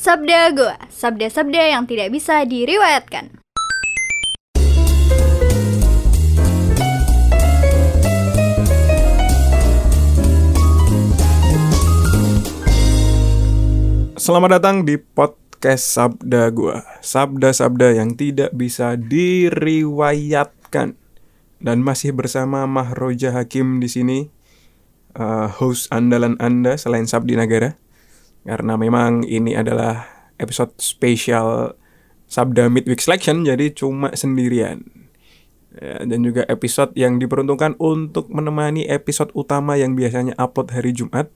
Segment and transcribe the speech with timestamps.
[0.00, 3.36] Sabda Goa, sabda-sabda yang tidak bisa diriwayatkan.
[14.16, 16.80] Selamat datang di podcast Sabda Gua.
[17.04, 20.96] Sabda-sabda yang tidak bisa diriwayatkan.
[21.60, 24.18] Dan masih bersama Mahroja Hakim di sini,
[25.20, 27.76] uh, host andalan Anda selain Sabdi Nagara.
[28.44, 30.08] Karena memang ini adalah
[30.40, 31.76] episode spesial
[32.30, 34.86] Sabda Midweek Selection, jadi cuma sendirian.
[35.70, 41.30] Ya, dan juga episode yang diperuntukkan untuk menemani episode utama yang biasanya upload hari Jumat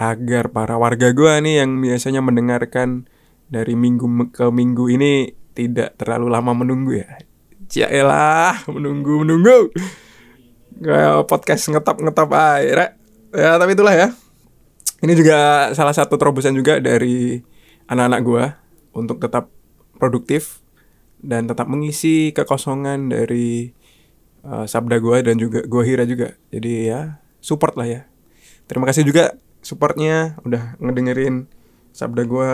[0.00, 3.04] agar para warga gua nih yang biasanya mendengarkan
[3.52, 7.20] dari minggu ke minggu ini tidak terlalu lama menunggu ya.
[7.68, 9.68] Cialah, menunggu menunggu.
[10.80, 12.96] Kayak podcast ngetop-ngetop aja.
[13.36, 14.08] Ya, tapi itulah ya.
[15.00, 17.40] Ini juga salah satu terobosan juga dari
[17.88, 18.44] anak-anak gua
[18.92, 19.48] untuk tetap
[19.96, 20.60] produktif
[21.20, 23.72] dan tetap mengisi kekosongan dari
[24.44, 26.36] uh, sabda gua dan juga gua Hira juga.
[26.52, 28.00] Jadi ya, support lah ya.
[28.68, 31.48] Terima kasih juga supportnya udah ngedengerin
[31.92, 32.50] sabda gue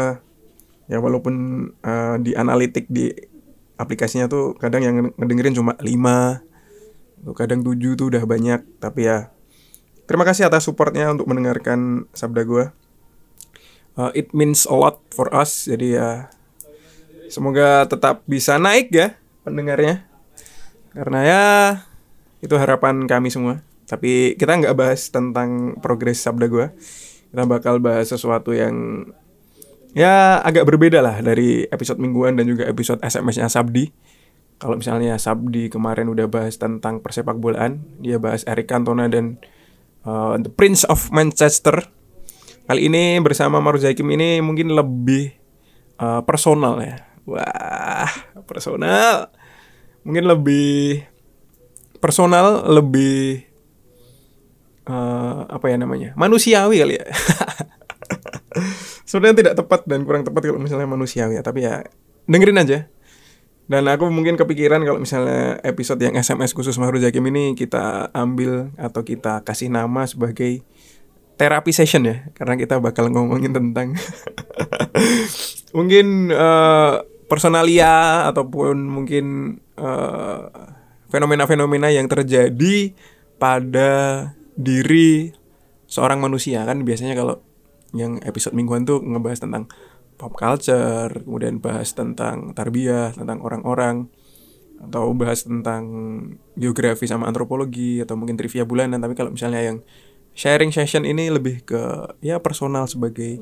[0.90, 1.34] ya walaupun
[1.82, 3.10] uh, di analitik di
[3.78, 9.30] aplikasinya tuh kadang yang ngedengerin cuma 5 kadang 7 tuh udah banyak tapi ya
[10.06, 12.64] terima kasih atas supportnya untuk mendengarkan sabda gue
[14.00, 16.10] uh, it means a lot for us jadi ya
[17.30, 20.06] semoga tetap bisa naik ya pendengarnya
[20.94, 21.42] karena ya
[22.40, 26.66] itu harapan kami semua tapi kita nggak bahas tentang progres sabda gue.
[27.30, 29.06] Kita bakal bahas sesuatu yang
[29.94, 33.94] ya agak berbeda lah dari episode mingguan dan juga episode SMS-nya Sabdi.
[34.58, 39.38] Kalau misalnya Sabdi kemarin udah bahas tentang persepak bolaan, dia bahas Eric Cantona dan
[40.06, 41.82] uh, The Prince of Manchester.
[42.66, 45.34] Kali ini bersama Maruzaikim ini mungkin lebih
[45.98, 46.96] uh, personal ya.
[47.26, 48.10] Wah,
[48.46, 49.34] personal.
[50.06, 51.02] Mungkin lebih
[51.98, 53.46] personal, lebih
[54.86, 57.06] uh, apa ya namanya manusiawi kali ya
[59.08, 61.82] sebenarnya tidak tepat dan kurang tepat kalau misalnya manusiawi ya tapi ya
[62.26, 62.78] dengerin aja
[63.66, 68.70] dan aku mungkin kepikiran kalau misalnya episode yang SMS khusus Mahru Jakim ini kita ambil
[68.78, 70.62] atau kita kasih nama sebagai
[71.36, 73.98] terapi session ya karena kita bakal ngomongin tentang
[75.76, 80.40] mungkin uh, personalia ataupun mungkin eh,
[81.10, 82.94] fenomena-fenomena uh, yang terjadi
[83.36, 83.90] pada
[84.54, 85.34] diri
[85.90, 86.62] seorang manusia.
[86.62, 87.42] Kan biasanya kalau
[87.94, 89.66] yang episode mingguan tuh ngebahas tentang
[90.16, 94.08] pop culture, kemudian bahas tentang tarbiyah, tentang orang-orang
[94.76, 95.84] atau bahas tentang
[96.56, 99.80] geografi sama antropologi atau mungkin trivia bulanan tapi kalau misalnya yang
[100.36, 101.80] sharing session ini lebih ke
[102.20, 103.40] ya personal sebagai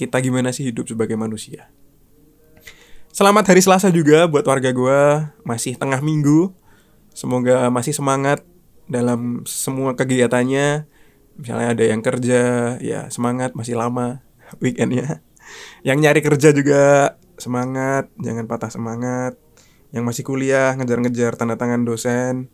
[0.00, 1.68] kita gimana sih hidup sebagai manusia.
[3.12, 5.00] Selamat hari Selasa juga buat warga gue
[5.42, 6.54] masih tengah minggu.
[7.12, 8.46] Semoga masih semangat
[8.88, 10.86] dalam semua kegiatannya
[11.38, 12.42] misalnya ada yang kerja
[12.80, 14.24] ya semangat masih lama
[14.62, 15.20] weekendnya
[15.86, 19.38] yang nyari kerja juga semangat jangan patah semangat.
[19.88, 22.52] Yang masih kuliah ngejar-ngejar tanda tangan dosen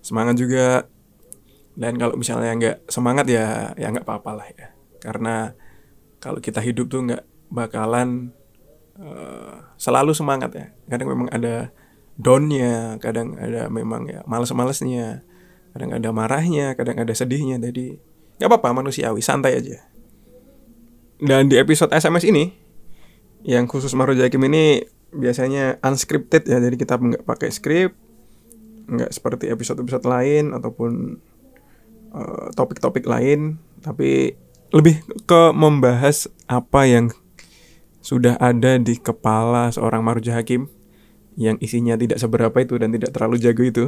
[0.00, 0.88] semangat juga.
[1.76, 4.68] Dan kalau misalnya nggak semangat ya ya nggak apa-apa lah ya.
[5.00, 5.52] Karena
[6.20, 8.32] kalau kita hidup tuh nggak bakalan
[8.96, 10.66] uh, selalu semangat ya.
[10.88, 11.74] Kadang memang ada
[12.20, 15.24] downnya kadang ada memang ya males-malesnya
[15.72, 17.60] kadang ada marahnya kadang ada sedihnya.
[17.60, 18.00] Jadi
[18.40, 19.84] nggak apa-apa manusiawi santai aja
[21.20, 22.52] dan di episode SMS ini
[23.44, 26.60] yang khusus Maru Jakim ini biasanya unscripted ya.
[26.60, 27.92] Jadi kita nggak pakai skrip
[28.90, 31.20] nggak seperti episode-episode lain ataupun
[32.16, 33.60] eh, topik-topik uh, lain.
[33.84, 34.34] Tapi
[34.72, 37.12] lebih ke membahas apa yang
[38.00, 40.72] sudah ada di kepala seorang Marja Hakim
[41.36, 43.84] yang isinya tidak seberapa itu dan tidak terlalu jago itu.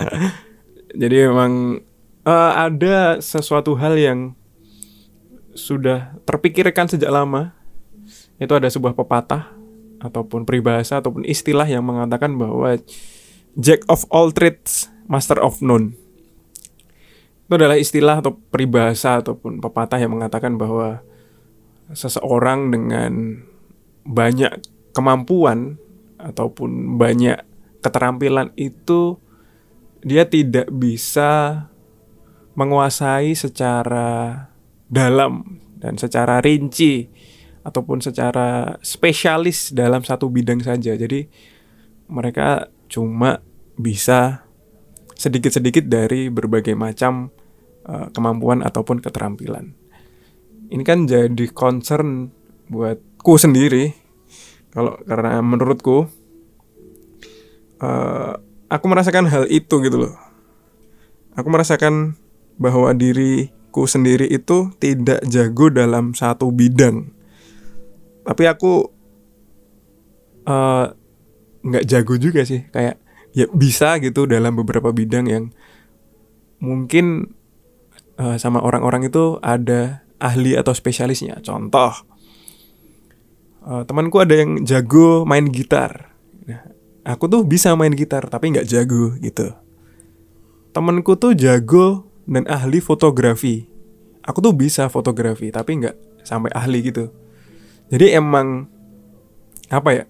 [1.00, 1.82] Jadi memang
[2.28, 4.38] uh, ada sesuatu hal yang
[5.54, 7.54] sudah terpikirkan sejak lama.
[8.36, 9.54] Itu ada sebuah pepatah
[10.02, 12.76] ataupun peribahasa ataupun istilah yang mengatakan bahwa
[13.54, 15.94] Jack of all trades, master of none.
[17.46, 21.06] Itu adalah istilah atau peribahasa ataupun pepatah yang mengatakan bahwa
[21.94, 23.46] seseorang dengan
[24.02, 24.50] banyak
[24.90, 25.78] kemampuan
[26.18, 27.40] ataupun banyak
[27.84, 29.20] keterampilan itu
[30.00, 31.64] dia tidak bisa
[32.56, 34.48] menguasai secara
[34.94, 37.10] dalam dan secara rinci
[37.66, 40.94] ataupun secara spesialis dalam satu bidang saja.
[40.94, 41.26] Jadi
[42.06, 43.42] mereka cuma
[43.74, 44.46] bisa
[45.18, 47.34] sedikit-sedikit dari berbagai macam
[47.90, 49.74] uh, kemampuan ataupun keterampilan.
[50.70, 52.30] Ini kan jadi concern
[52.70, 53.92] buat ku sendiri
[54.72, 56.08] kalau karena menurutku
[57.82, 58.32] uh,
[58.70, 60.14] aku merasakan hal itu gitu loh
[61.34, 62.14] aku merasakan
[62.58, 62.94] bahwa
[63.74, 67.10] diriku sendiri itu tidak jago dalam satu bidang.
[68.22, 68.86] Tapi aku
[70.46, 70.86] eh,
[71.66, 72.62] nggak uh, jago juga sih.
[72.70, 73.02] Kayak
[73.34, 75.44] ya bisa gitu dalam beberapa bidang yang
[76.62, 77.34] mungkin
[78.14, 81.42] uh, sama orang-orang itu ada ahli atau spesialisnya.
[81.42, 81.90] Contoh
[83.66, 86.14] uh, temanku ada yang jago main gitar.
[86.46, 86.62] Nah,
[87.02, 89.50] aku tuh bisa main gitar tapi nggak jago gitu.
[90.70, 93.68] Temanku tuh jago dan ahli fotografi.
[94.24, 97.12] Aku tuh bisa fotografi tapi nggak sampai ahli gitu.
[97.92, 98.68] Jadi emang
[99.68, 100.04] apa ya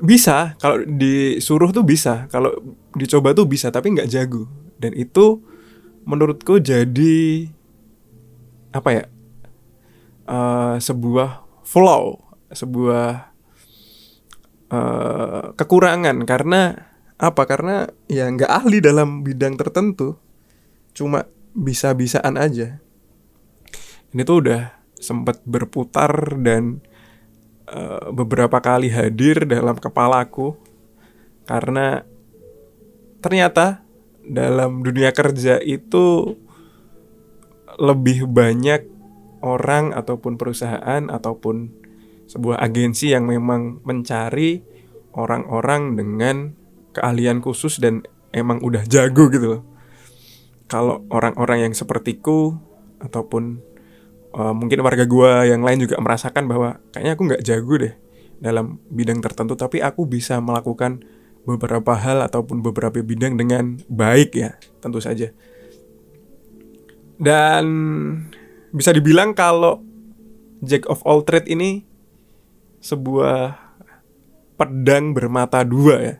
[0.00, 0.54] bisa.
[0.60, 2.52] Kalau disuruh tuh bisa kalau
[2.92, 4.44] dicoba tuh bisa tapi nggak jago.
[4.76, 5.40] Dan itu
[6.04, 7.48] menurutku jadi
[8.70, 9.04] apa ya
[10.28, 12.20] uh, sebuah flow
[12.52, 13.32] sebuah
[14.68, 16.28] uh, kekurangan.
[16.28, 16.76] Karena
[17.16, 17.42] apa?
[17.48, 20.29] Karena ya nggak ahli dalam bidang tertentu
[20.92, 22.78] cuma bisa-bisaan aja.
[24.10, 24.62] Ini tuh udah
[25.00, 26.84] sempat berputar dan
[27.70, 30.54] uh, beberapa kali hadir dalam kepalaku
[31.48, 32.04] karena
[33.24, 33.82] ternyata
[34.20, 36.36] dalam dunia kerja itu
[37.80, 38.84] lebih banyak
[39.40, 41.72] orang ataupun perusahaan ataupun
[42.28, 44.62] sebuah agensi yang memang mencari
[45.16, 46.54] orang-orang dengan
[46.94, 49.62] keahlian khusus dan emang udah jago gitu loh
[50.70, 52.54] kalau orang-orang yang sepertiku
[53.02, 53.58] ataupun
[54.38, 57.94] uh, mungkin warga gua yang lain juga merasakan bahwa kayaknya aku nggak jago deh
[58.38, 61.02] dalam bidang tertentu tapi aku bisa melakukan
[61.42, 65.34] beberapa hal ataupun beberapa bidang dengan baik ya tentu saja.
[67.20, 67.66] Dan
[68.70, 69.82] bisa dibilang kalau
[70.62, 71.84] Jack of all trade ini
[72.80, 73.58] sebuah
[74.56, 76.16] pedang bermata dua ya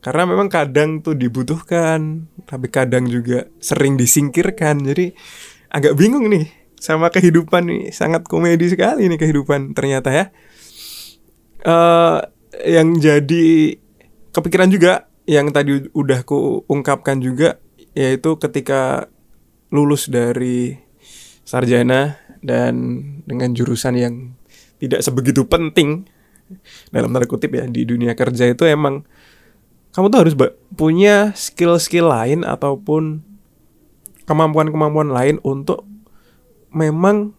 [0.00, 4.80] karena memang kadang tuh dibutuhkan tapi kadang juga sering disingkirkan.
[4.80, 5.12] Jadi
[5.68, 6.48] agak bingung nih
[6.80, 7.82] sama kehidupan nih.
[7.92, 10.24] Sangat komedi sekali nih kehidupan ternyata ya.
[11.60, 12.24] Uh,
[12.64, 13.76] yang jadi
[14.32, 17.60] kepikiran juga yang tadi udah ku ungkapkan juga
[17.92, 19.12] yaitu ketika
[19.68, 20.80] lulus dari
[21.44, 22.74] sarjana dan
[23.28, 24.14] dengan jurusan yang
[24.80, 26.08] tidak sebegitu penting
[26.90, 29.06] dalam tanda kutip ya di dunia kerja itu emang
[29.90, 30.34] kamu tuh harus
[30.78, 33.26] punya skill-skill lain ataupun
[34.30, 35.82] kemampuan-kemampuan lain untuk
[36.70, 37.34] memang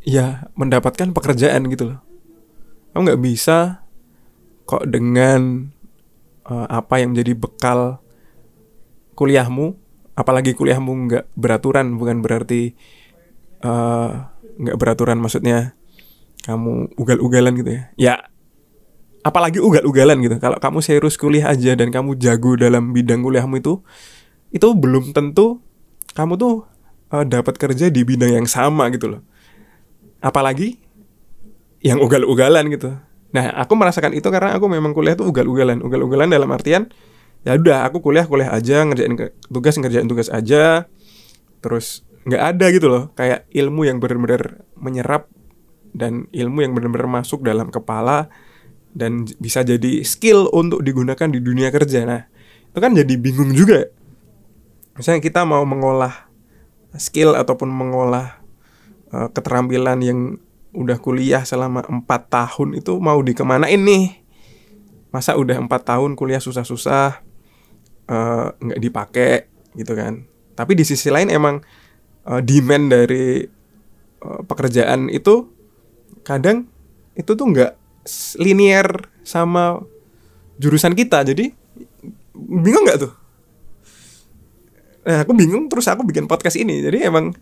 [0.00, 2.00] ya mendapatkan pekerjaan gitu loh.
[2.96, 3.84] Kamu nggak bisa
[4.64, 5.68] kok dengan
[6.48, 8.00] uh, apa yang menjadi bekal
[9.12, 9.76] kuliahmu,
[10.16, 12.72] apalagi kuliahmu nggak beraturan, bukan berarti
[13.60, 14.10] eh,
[14.56, 15.76] nggak uh, beraturan maksudnya
[16.48, 17.82] kamu ugal-ugalan gitu ya.
[18.00, 18.14] Ya
[19.20, 20.36] apalagi ugal-ugalan gitu.
[20.40, 23.80] Kalau kamu serius kuliah aja dan kamu jago dalam bidang kuliahmu itu,
[24.50, 25.60] itu belum tentu
[26.16, 26.54] kamu tuh
[27.14, 29.22] uh, dapat kerja di bidang yang sama gitu loh.
[30.20, 30.80] Apalagi
[31.80, 32.92] yang ugal-ugalan gitu.
[33.30, 35.80] Nah, aku merasakan itu karena aku memang kuliah tuh ugal-ugalan.
[35.80, 36.90] Ugal-ugalan dalam artian
[37.40, 39.16] ya udah aku kuliah kuliah aja ngerjain
[39.48, 40.90] tugas ngerjain tugas aja.
[41.60, 45.32] Terus nggak ada gitu loh kayak ilmu yang benar-benar menyerap
[45.96, 48.28] dan ilmu yang benar-benar masuk dalam kepala
[48.90, 52.02] dan bisa jadi skill untuk digunakan di dunia kerja.
[52.02, 52.22] Nah,
[52.70, 53.86] itu kan jadi bingung juga.
[54.98, 56.30] Misalnya kita mau mengolah
[56.98, 58.42] skill ataupun mengolah
[59.14, 60.20] uh, keterampilan yang
[60.70, 64.22] udah kuliah selama empat tahun itu mau dikemanain nih?
[65.10, 67.22] Masa udah empat tahun kuliah susah-susah
[68.10, 69.32] uh, nggak dipakai
[69.78, 70.26] gitu kan?
[70.54, 71.62] Tapi di sisi lain emang
[72.26, 73.42] uh, demand dari
[74.22, 75.48] uh, pekerjaan itu
[76.26, 76.68] kadang
[77.16, 77.79] itu tuh nggak
[78.40, 79.84] linear sama
[80.60, 81.52] jurusan kita jadi
[82.34, 83.12] bingung nggak tuh?
[85.00, 87.32] Nah aku bingung terus aku bikin podcast ini jadi emang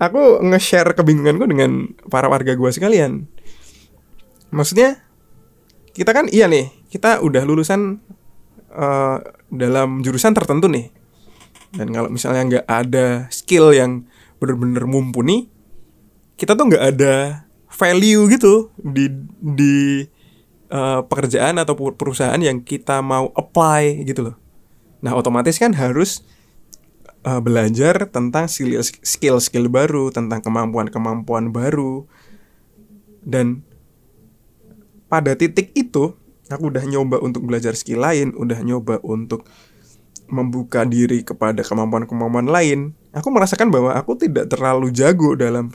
[0.00, 3.28] aku nge-share kebingunganku dengan para warga gua sekalian.
[4.52, 5.04] Maksudnya
[5.92, 8.00] kita kan iya nih kita udah lulusan
[8.72, 9.18] uh,
[9.52, 10.88] dalam jurusan tertentu nih.
[11.74, 14.06] Dan kalau misalnya nggak ada skill yang
[14.38, 15.50] bener-bener mumpuni
[16.34, 17.43] kita tuh nggak ada
[17.74, 19.10] value gitu di
[19.42, 20.06] di
[20.70, 24.36] uh, pekerjaan atau perusahaan yang kita mau apply gitu loh.
[25.04, 26.24] Nah, otomatis kan harus
[27.26, 32.06] uh, belajar tentang skill skill skill baru, tentang kemampuan-kemampuan baru.
[33.24, 33.66] Dan
[35.10, 36.16] pada titik itu
[36.48, 39.44] aku udah nyoba untuk belajar skill lain, udah nyoba untuk
[40.28, 45.70] membuka diri kepada kemampuan-kemampuan lain, aku merasakan bahwa aku tidak terlalu jago dalam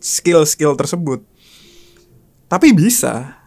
[0.00, 1.20] skill-skill tersebut.
[2.46, 3.42] tapi bisa.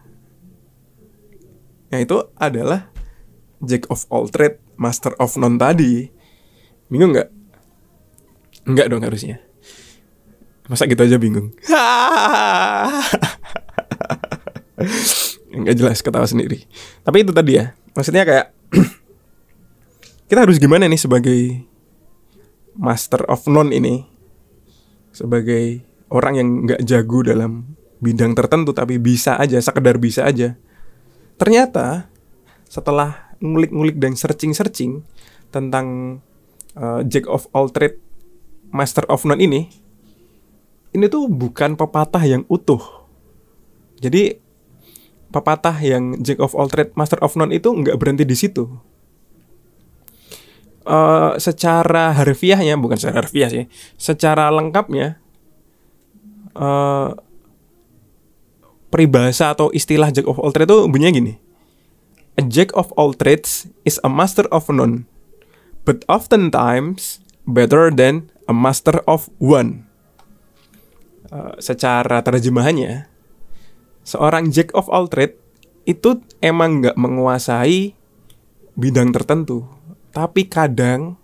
[1.88, 2.92] Yang itu adalah
[3.60, 6.08] Jack of all trade, Master of none tadi.
[6.88, 7.28] Bingung nggak?
[8.68, 9.40] Enggak dong harusnya.
[10.70, 11.50] Masa gitu aja bingung?
[15.56, 16.64] Enggak jelas ketawa sendiri.
[17.02, 17.74] Tapi itu tadi ya.
[17.92, 18.54] Maksudnya kayak
[20.30, 21.66] kita harus gimana nih sebagai
[22.78, 24.06] master of none ini?
[25.10, 30.54] Sebagai orang yang nggak jago dalam bidang tertentu tapi bisa aja, sekedar bisa aja.
[31.34, 32.06] Ternyata
[32.70, 35.02] setelah ngulik-ngulik dan searching-searching
[35.50, 36.20] tentang
[36.78, 37.98] uh, Jack of all trade,
[38.70, 39.66] Master of none ini,
[40.94, 42.78] ini tuh bukan pepatah yang utuh.
[43.98, 44.38] Jadi
[45.34, 48.89] pepatah yang Jack of all trade, Master of none itu nggak berhenti di situ.
[50.90, 55.22] Uh, secara harfiahnya bukan secara harfiah sih, secara lengkapnya
[56.58, 57.14] uh,
[58.90, 61.34] peribahasa atau istilah Jack of all trades itu bunyinya gini.
[62.34, 65.06] A Jack of all trades is a master of none,
[65.86, 69.86] but oftentimes better than a master of one.
[71.30, 73.06] Uh, secara terjemahannya,
[74.02, 75.38] seorang Jack of all trade
[75.86, 77.94] itu emang nggak menguasai
[78.74, 79.70] bidang tertentu,
[80.10, 81.18] tapi kadang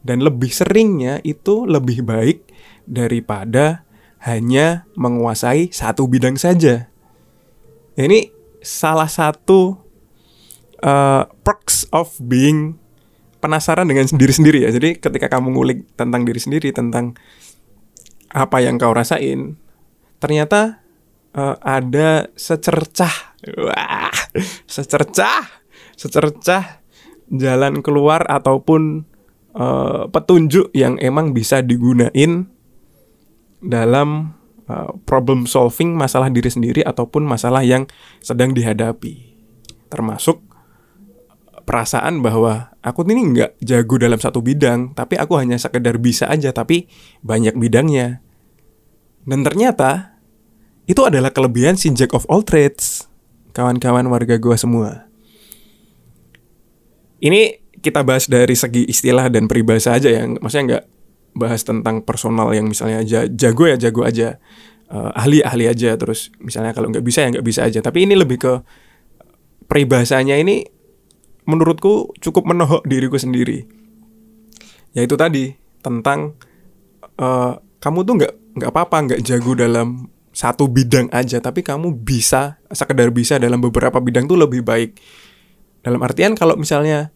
[0.00, 2.48] dan lebih seringnya itu lebih baik
[2.88, 3.84] daripada
[4.24, 6.88] hanya menguasai satu bidang saja.
[7.96, 9.76] Ini salah satu
[10.84, 12.76] uh, perks of being
[13.40, 14.70] penasaran dengan diri sendiri ya.
[14.72, 17.16] Jadi ketika kamu ngulik tentang diri sendiri, tentang
[18.30, 19.56] apa yang kau rasain,
[20.20, 20.84] ternyata
[21.36, 24.12] uh, ada secercah, wah,
[24.68, 25.64] secercah,
[25.96, 26.79] secercah
[27.30, 29.06] jalan keluar ataupun
[29.54, 32.50] uh, petunjuk yang emang bisa digunain
[33.62, 34.34] dalam
[34.66, 37.86] uh, problem solving masalah diri sendiri ataupun masalah yang
[38.18, 39.36] sedang dihadapi,
[39.92, 40.42] termasuk
[41.70, 46.50] perasaan bahwa aku ini nggak jago dalam satu bidang, tapi aku hanya sekedar bisa aja,
[46.50, 46.90] tapi
[47.22, 48.18] banyak bidangnya.
[49.22, 50.18] Dan ternyata
[50.88, 53.06] itu adalah kelebihan si Jack of all trades,
[53.54, 55.09] kawan-kawan warga gua semua.
[57.20, 60.84] Ini kita bahas dari segi istilah dan peribahasa aja yang maksudnya nggak
[61.36, 64.40] bahas tentang personal yang misalnya jago ya jago aja,
[64.90, 67.80] uh, ahli ahli aja terus misalnya kalau nggak bisa ya nggak bisa aja.
[67.84, 68.52] Tapi ini lebih ke
[69.68, 70.64] peribahasanya ini
[71.46, 73.64] menurutku cukup menohok diriku sendiri.
[74.96, 76.34] Yaitu tadi tentang
[77.20, 82.62] uh, kamu tuh nggak nggak apa-apa nggak jago dalam satu bidang aja, tapi kamu bisa
[82.70, 84.94] sekedar bisa dalam beberapa bidang tuh lebih baik.
[85.80, 87.12] Dalam artian kalau misalnya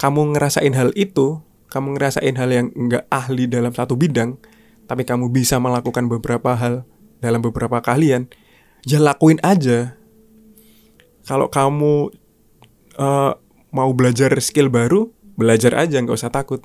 [0.00, 4.40] kamu ngerasain hal itu, kamu ngerasain hal yang nggak ahli dalam satu bidang,
[4.90, 6.82] tapi kamu bisa melakukan beberapa hal
[7.22, 8.26] dalam beberapa kalian,
[8.82, 9.94] ya lakuin aja.
[11.28, 12.10] Kalau kamu
[12.98, 13.32] uh,
[13.70, 16.64] mau belajar skill baru, belajar aja nggak usah takut.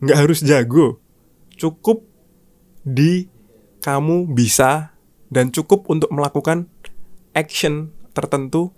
[0.00, 1.02] Nggak harus jago.
[1.60, 2.06] Cukup
[2.86, 3.28] di
[3.84, 4.96] kamu bisa
[5.28, 6.70] dan cukup untuk melakukan
[7.36, 8.72] action tertentu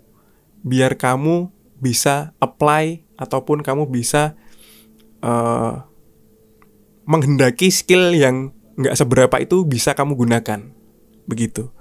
[0.65, 4.35] biar kamu bisa apply ataupun kamu bisa
[5.23, 5.83] uh,
[7.07, 10.71] menghendaki skill yang nggak seberapa itu bisa kamu gunakan
[11.27, 11.71] begitu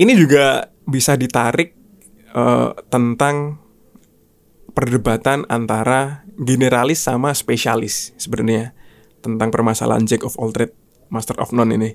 [0.00, 1.76] ini juga bisa ditarik
[2.32, 3.60] uh, tentang
[4.72, 8.72] perdebatan antara generalis sama spesialis sebenarnya
[9.20, 10.72] tentang permasalahan Jack of all trade,
[11.12, 11.92] Master of none ini.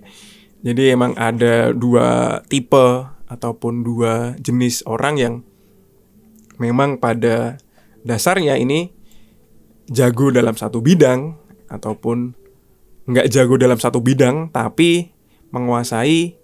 [0.62, 5.34] Jadi emang ada dua tipe ataupun dua jenis orang yang
[6.58, 7.60] memang pada
[8.06, 8.94] dasarnya ini
[9.90, 11.38] jago dalam satu bidang
[11.70, 12.34] ataupun
[13.06, 15.14] nggak jago dalam satu bidang tapi
[15.54, 16.38] menguasai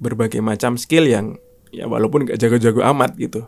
[0.00, 1.36] berbagai macam skill yang
[1.70, 3.46] ya walaupun nggak jago-jago amat gitu.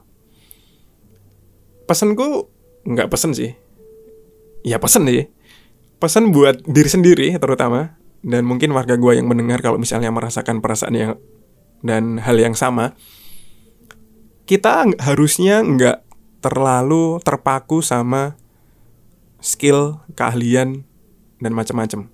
[1.88, 2.52] Pesanku
[2.86, 3.56] nggak pesen sih.
[4.62, 5.26] Ya pesen sih.
[5.98, 10.94] Pesan buat diri sendiri terutama dan mungkin warga gue yang mendengar kalau misalnya merasakan perasaan
[10.94, 11.12] yang
[11.82, 12.94] dan hal yang sama
[14.52, 16.04] kita harusnya nggak
[16.44, 18.36] terlalu terpaku sama
[19.40, 20.84] skill keahlian
[21.40, 22.12] dan macam-macam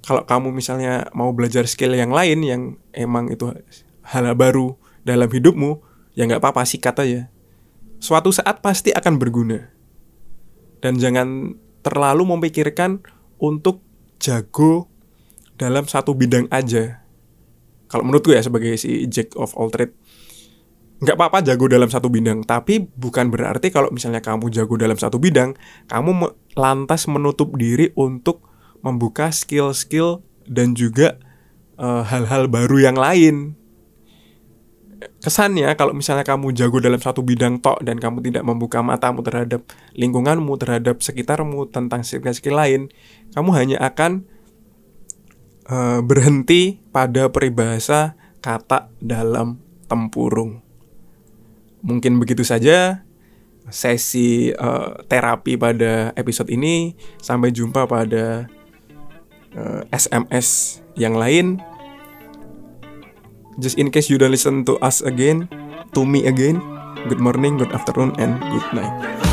[0.00, 2.62] kalau kamu misalnya mau belajar skill yang lain yang
[2.96, 3.52] emang itu
[4.00, 5.84] hal baru dalam hidupmu
[6.16, 7.28] ya nggak apa-apa sikat aja
[8.00, 9.72] suatu saat pasti akan berguna.
[10.80, 13.02] Dan jangan terlalu memikirkan
[13.40, 13.82] untuk
[14.20, 14.86] jago
[15.56, 17.02] dalam satu bidang aja.
[17.86, 19.94] Kalau menurutku ya sebagai si Jack of all trade,
[20.96, 25.20] nggak apa-apa jago dalam satu bidang, tapi bukan berarti kalau misalnya kamu jago dalam satu
[25.20, 25.52] bidang,
[25.92, 28.40] kamu lantas menutup diri untuk
[28.80, 31.20] membuka skill-skill dan juga
[31.76, 33.58] eh, hal-hal uh, baru yang lain.
[34.96, 39.68] kesannya kalau misalnya kamu jago dalam satu bidang tok dan kamu tidak membuka matamu terhadap
[39.92, 42.88] lingkunganmu, terhadap sekitarmu, tentang skill-skill lain,
[43.36, 44.24] kamu hanya akan
[45.68, 50.65] uh, berhenti pada peribahasa kata dalam tempurung.
[51.86, 53.06] Mungkin begitu saja
[53.70, 56.98] sesi uh, terapi pada episode ini.
[57.22, 58.50] Sampai jumpa pada
[59.54, 61.62] uh, SMS yang lain.
[63.56, 65.48] Just in case you don't listen to us again,
[65.96, 66.60] to me again,
[67.08, 69.25] good morning, good afternoon, and good night.